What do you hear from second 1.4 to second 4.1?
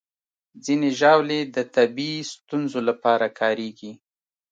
د طبي ستونزو لپاره کارېږي.